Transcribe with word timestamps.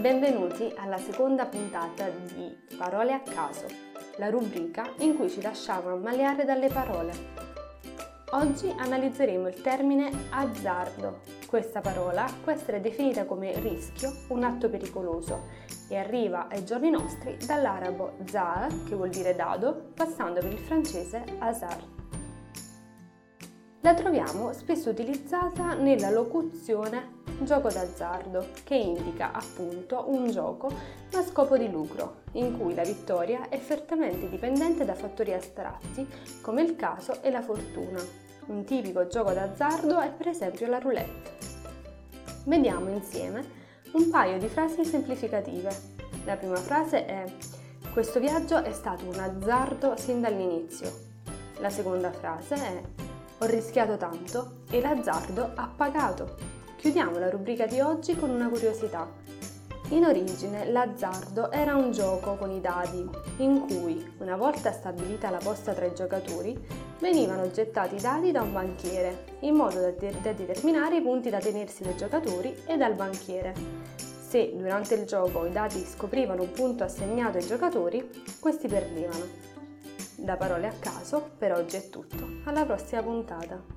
Benvenuti 0.00 0.70
alla 0.76 0.98
seconda 0.98 1.46
puntata 1.46 2.10
di 2.10 2.54
Parole 2.76 3.14
a 3.14 3.20
caso, 3.20 3.64
la 4.18 4.28
rubrica 4.28 4.92
in 4.98 5.16
cui 5.16 5.30
ci 5.30 5.40
lasciamo 5.40 5.88
ammaliare 5.88 6.44
dalle 6.44 6.68
parole. 6.68 7.12
Oggi 8.32 8.72
analizzeremo 8.76 9.48
il 9.48 9.62
termine 9.62 10.10
azzardo. 10.30 11.20
Questa 11.46 11.80
parola 11.80 12.26
può 12.42 12.52
essere 12.52 12.82
definita 12.82 13.24
come 13.24 13.58
rischio, 13.58 14.12
un 14.28 14.44
atto 14.44 14.68
pericoloso, 14.68 15.46
e 15.88 15.96
arriva 15.96 16.46
ai 16.48 16.64
giorni 16.64 16.90
nostri 16.90 17.38
dall'arabo 17.46 18.18
zar, 18.26 18.68
che 18.86 18.94
vuol 18.94 19.08
dire 19.08 19.34
dado, 19.34 19.92
passando 19.94 20.40
per 20.40 20.52
il 20.52 20.58
francese 20.58 21.24
hasard. 21.38 21.94
La 23.80 23.94
troviamo 23.94 24.52
spesso 24.52 24.90
utilizzata 24.90 25.72
nella 25.72 26.10
locuzione 26.10 27.24
gioco 27.40 27.68
d'azzardo, 27.68 28.48
che 28.64 28.74
indica 28.74 29.32
appunto 29.32 30.04
un 30.08 30.30
gioco 30.30 30.70
a 31.12 31.22
scopo 31.22 31.56
di 31.56 31.70
lucro, 31.70 32.22
in 32.32 32.58
cui 32.58 32.74
la 32.74 32.82
vittoria 32.82 33.48
è 33.48 33.58
fortemente 33.58 34.28
dipendente 34.28 34.84
da 34.84 34.94
fattori 34.94 35.32
astratti 35.32 36.06
come 36.40 36.62
il 36.62 36.76
caso 36.76 37.22
e 37.22 37.30
la 37.30 37.42
fortuna. 37.42 38.00
Un 38.46 38.64
tipico 38.64 39.06
gioco 39.06 39.32
d'azzardo 39.32 39.98
è 40.00 40.10
per 40.10 40.28
esempio 40.28 40.66
la 40.66 40.78
roulette. 40.78 41.34
Vediamo 42.44 42.90
insieme 42.90 43.44
un 43.92 44.08
paio 44.08 44.38
di 44.38 44.46
frasi 44.46 44.84
semplificative. 44.84 45.94
La 46.24 46.36
prima 46.36 46.56
frase 46.56 47.06
è 47.06 47.24
questo 47.92 48.20
viaggio 48.20 48.62
è 48.62 48.72
stato 48.72 49.04
un 49.04 49.18
azzardo 49.18 49.96
sin 49.96 50.20
dall'inizio. 50.20 50.92
La 51.58 51.70
seconda 51.70 52.12
frase 52.12 52.54
è 52.54 52.82
ho 53.38 53.44
rischiato 53.46 53.96
tanto 53.96 54.62
e 54.70 54.80
l'azzardo 54.80 55.52
ha 55.54 55.70
pagato. 55.74 56.55
Chiudiamo 56.86 57.18
la 57.18 57.30
rubrica 57.30 57.66
di 57.66 57.80
oggi 57.80 58.14
con 58.14 58.30
una 58.30 58.48
curiosità. 58.48 59.10
In 59.88 60.04
origine 60.04 60.70
l'azzardo 60.70 61.50
era 61.50 61.74
un 61.74 61.90
gioco 61.90 62.36
con 62.36 62.52
i 62.52 62.60
dadi, 62.60 63.04
in 63.38 63.66
cui, 63.66 64.14
una 64.18 64.36
volta 64.36 64.70
stabilita 64.70 65.30
la 65.30 65.40
posta 65.42 65.72
tra 65.72 65.84
i 65.84 65.92
giocatori, 65.92 66.56
venivano 67.00 67.50
gettati 67.50 67.96
i 67.96 68.00
dadi 68.00 68.30
da 68.30 68.42
un 68.42 68.52
banchiere, 68.52 69.24
in 69.40 69.56
modo 69.56 69.80
da, 69.80 69.90
de- 69.90 70.14
da 70.22 70.30
determinare 70.30 70.98
i 70.98 71.02
punti 71.02 71.28
da 71.28 71.40
tenersi 71.40 71.82
dai 71.82 71.96
giocatori 71.96 72.54
e 72.66 72.76
dal 72.76 72.94
banchiere. 72.94 73.52
Se 73.96 74.54
durante 74.56 74.94
il 74.94 75.06
gioco 75.06 75.44
i 75.44 75.50
dadi 75.50 75.84
scoprivano 75.84 76.42
un 76.42 76.52
punto 76.52 76.84
assegnato 76.84 77.38
ai 77.38 77.46
giocatori, 77.46 78.08
questi 78.38 78.68
perdevano. 78.68 79.24
Da 80.14 80.36
parole 80.36 80.68
a 80.68 80.72
caso, 80.78 81.30
per 81.36 81.50
oggi 81.50 81.78
è 81.78 81.88
tutto. 81.88 82.28
Alla 82.44 82.64
prossima 82.64 83.02
puntata! 83.02 83.75